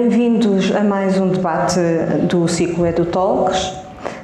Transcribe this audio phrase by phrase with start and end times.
[0.00, 1.80] Bem-vindos a mais um debate
[2.28, 3.72] do ciclo EduTalks,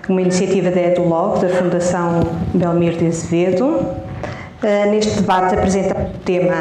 [0.08, 2.20] uma iniciativa da EduLog, da Fundação
[2.54, 3.64] Belmir de Azevedo.
[3.66, 6.54] Uh, neste debate apresenta o tema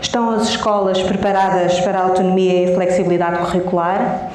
[0.00, 4.30] Estão as escolas preparadas para a autonomia e flexibilidade curricular?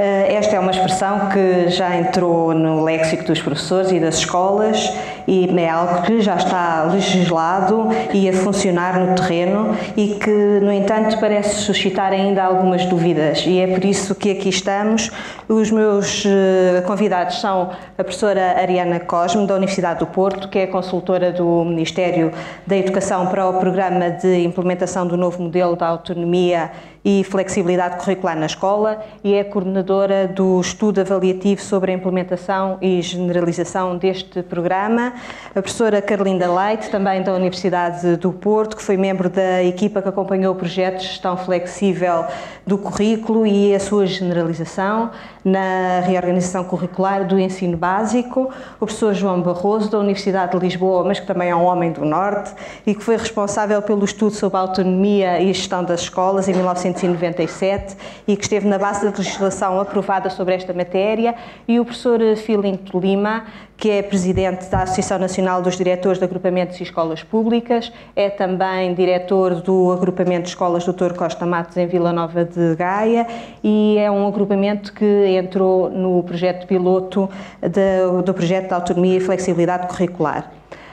[0.00, 4.90] Uh, esta é uma expressão que já entrou no léxico dos professores e das escolas
[5.28, 10.72] e é algo que já está legislado e a funcionar no terreno e que, no
[10.72, 13.44] entanto, parece suscitar ainda algumas dúvidas.
[13.46, 15.10] E é por isso que aqui estamos.
[15.46, 20.66] Os meus eh, convidados são a professora Ariana Cosme, da Universidade do Porto, que é
[20.66, 22.32] consultora do Ministério
[22.66, 26.70] da Educação para o Programa de Implementação do Novo Modelo da Autonomia
[27.04, 33.00] e Flexibilidade Curricular na Escola e é coordenadora do estudo avaliativo sobre a implementação e
[33.00, 35.12] generalização deste programa
[35.54, 40.08] a professora Carlinda Leite, também da Universidade do Porto, que foi membro da equipa que
[40.08, 42.24] acompanhou o projeto de gestão flexível
[42.66, 45.10] do currículo e a sua generalização
[45.44, 48.50] na reorganização curricular do ensino básico.
[48.76, 52.04] O professor João Barroso, da Universidade de Lisboa, mas que também é um homem do
[52.04, 52.52] Norte
[52.86, 56.52] e que foi responsável pelo estudo sobre a autonomia e gestão das escolas em
[56.92, 57.96] 1997
[58.26, 61.34] e que esteve na base da legislação aprovada sobre esta matéria.
[61.66, 63.44] E o professor Filinto Lima,
[63.76, 68.94] que é presidente da Associação Nacional dos Diretores de Agrupamentos e Escolas Públicas, é também
[68.94, 71.14] diretor do Agrupamento de Escolas Dr.
[71.16, 73.26] Costa Matos em Vila Nova de Gaia
[73.64, 75.04] e é um agrupamento que
[75.36, 77.28] entrou no projeto piloto
[77.62, 80.50] de, do projeto de autonomia e flexibilidade curricular.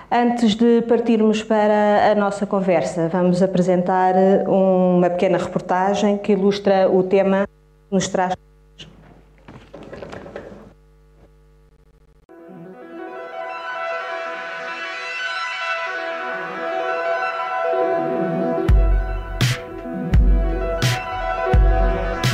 [0.10, 4.16] Antes de partirmos para a nossa conversa, vamos apresentar
[4.48, 8.34] uma pequena reportagem que ilustra o tema que nos traz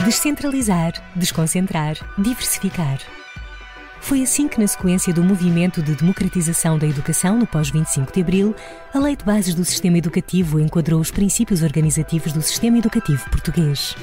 [0.06, 3.00] Descentralizar, desconcentrar, diversificar.
[4.04, 8.54] Foi assim que, na sequência do movimento de democratização da educação no pós-25 de abril,
[8.94, 13.96] a Lei de Bases do Sistema Educativo enquadrou os princípios organizativos do sistema educativo português.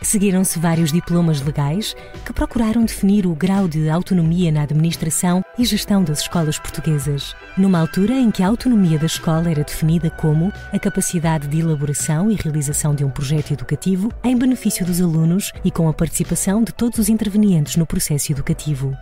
[0.00, 6.02] Seguiram-se vários diplomas legais que procuraram definir o grau de autonomia na administração e gestão
[6.02, 10.78] das escolas portuguesas, numa altura em que a autonomia da escola era definida como a
[10.78, 15.88] capacidade de elaboração e realização de um projeto educativo em benefício dos alunos e com
[15.88, 18.96] a participação de todos os intervenientes no processo educativo.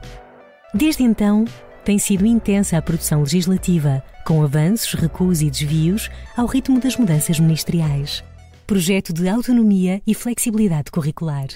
[0.74, 1.44] Desde então,
[1.84, 7.38] tem sido intensa a produção legislativa, com avanços, recuos e desvios ao ritmo das mudanças
[7.38, 8.24] ministeriais.
[8.66, 11.46] Projeto de Autonomia e Flexibilidade Curricular.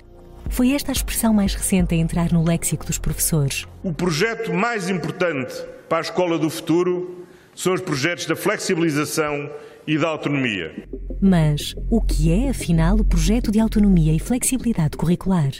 [0.48, 3.66] Foi esta a expressão mais recente a entrar no léxico dos professores.
[3.82, 5.52] O projeto mais importante
[5.88, 9.50] para a escola do futuro são os projetos da flexibilização
[9.84, 10.86] e da autonomia.
[11.20, 15.50] Mas o que é, afinal, o projeto de autonomia e flexibilidade curricular?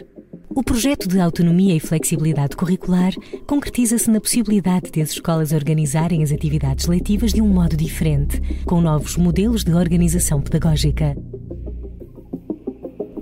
[0.59, 3.13] O projeto de autonomia e flexibilidade curricular
[3.47, 8.81] concretiza-se na possibilidade de as escolas organizarem as atividades letivas de um modo diferente, com
[8.81, 11.17] novos modelos de organização pedagógica.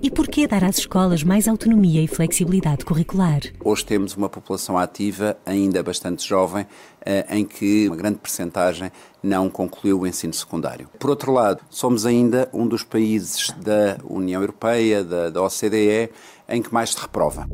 [0.02, 3.40] E por que dar às escolas mais autonomia e flexibilidade curricular?
[3.64, 6.66] Hoje temos uma população ativa, ainda bastante jovem,
[7.04, 8.90] eh, em que uma grande percentagem
[9.22, 10.88] não concluiu o ensino secundário.
[10.98, 16.10] Por outro lado, somos ainda um dos países da União Europeia, da, da OCDE,
[16.48, 17.48] em que mais se reprova.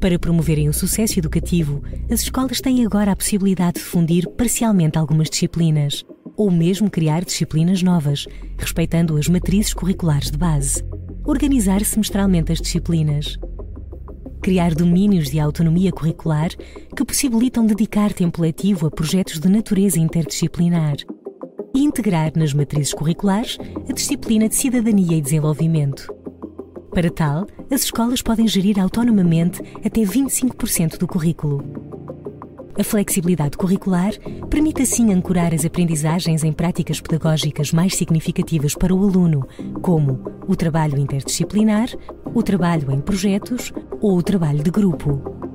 [0.00, 5.28] Para promoverem o sucesso educativo, as escolas têm agora a possibilidade de fundir parcialmente algumas
[5.28, 6.04] disciplinas,
[6.36, 8.26] ou mesmo criar disciplinas novas,
[8.56, 10.84] respeitando as matrizes curriculares de base
[11.28, 13.38] organizar semestralmente as disciplinas,
[14.40, 16.48] criar domínios de autonomia curricular
[16.96, 20.96] que possibilitam dedicar tempo letivo a projetos de natureza interdisciplinar
[21.74, 26.10] e integrar nas matrizes curriculares a disciplina de cidadania e desenvolvimento.
[26.94, 31.77] Para tal, as escolas podem gerir autonomamente até 25% do currículo.
[32.78, 34.12] A flexibilidade curricular
[34.48, 39.44] permite assim ancorar as aprendizagens em práticas pedagógicas mais significativas para o aluno,
[39.82, 41.88] como o trabalho interdisciplinar,
[42.32, 45.47] o trabalho em projetos ou o trabalho de grupo.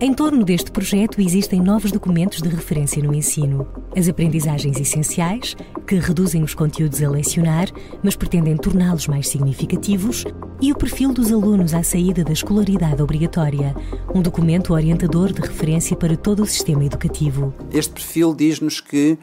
[0.00, 3.66] Em torno deste projeto existem novos documentos de referência no ensino.
[3.96, 5.56] As aprendizagens essenciais,
[5.88, 7.66] que reduzem os conteúdos a lecionar,
[8.00, 10.24] mas pretendem torná-los mais significativos,
[10.60, 13.74] e o perfil dos alunos à saída da escolaridade obrigatória,
[14.14, 17.52] um documento orientador de referência para todo o sistema educativo.
[17.72, 19.18] Este perfil diz-nos que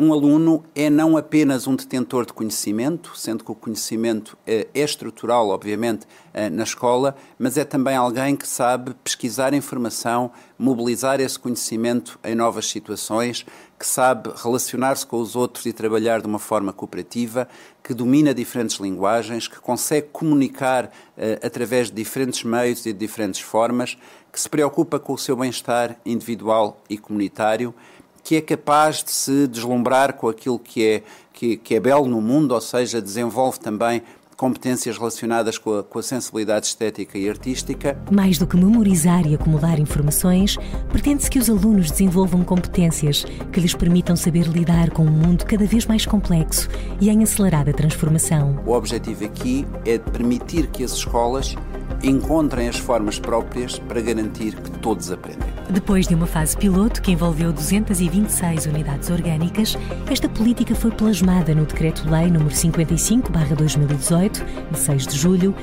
[0.00, 5.48] um aluno é não apenas um detentor de conhecimento, sendo que o conhecimento é estrutural,
[5.50, 6.06] obviamente,
[6.52, 12.68] na escola, mas é também alguém que sabe pesquisar informação, mobilizar esse conhecimento em novas
[12.68, 13.44] situações,
[13.78, 17.48] que sabe relacionar-se com os outros e trabalhar de uma forma cooperativa,
[17.82, 23.40] que domina diferentes linguagens, que consegue comunicar uh, através de diferentes meios e de diferentes
[23.40, 23.98] formas,
[24.32, 27.74] que se preocupa com o seu bem-estar individual e comunitário,
[28.22, 31.02] que é capaz de se deslumbrar com aquilo que é,
[31.32, 34.02] que, que é belo no mundo, ou seja, desenvolve também
[34.40, 38.02] competências relacionadas com a, com a, sensibilidade estética e artística.
[38.10, 40.56] Mais do que memorizar e acumular informações,
[40.88, 45.66] pretende-se que os alunos desenvolvam competências que lhes permitam saber lidar com um mundo cada
[45.66, 46.70] vez mais complexo
[47.02, 48.58] e em acelerada transformação.
[48.64, 51.54] O objetivo aqui é permitir que as escolas
[52.02, 55.59] encontrem as formas próprias para garantir que todos aprendem.
[55.72, 59.78] Depois de uma fase piloto que envolveu 226 unidades orgânicas,
[60.10, 65.54] esta política foi plasmada no Decreto-Lei nº 55/2018, de 6 de julho,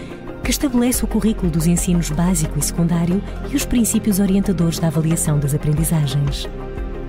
[0.43, 3.21] que estabelece o currículo dos ensinos básico e secundário
[3.51, 6.47] e os princípios orientadores da avaliação das aprendizagens.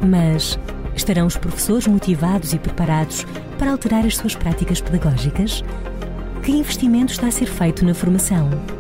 [0.05, 0.59] Mas
[0.95, 3.25] estarão os professores motivados e preparados
[3.59, 5.63] para alterar as suas práticas pedagógicas?
[6.43, 8.78] Que investimento está a ser feito na formação?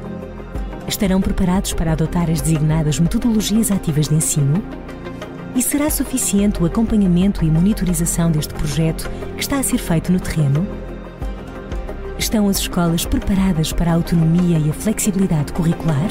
[0.89, 4.63] Estarão preparados para adotar as designadas metodologias ativas de ensino?
[5.55, 10.21] E será suficiente o acompanhamento e monitorização deste projeto que está a ser feito no
[10.21, 10.67] terreno?
[12.19, 16.09] Estão as escolas preparadas para a autonomia e a flexibilidade curricular?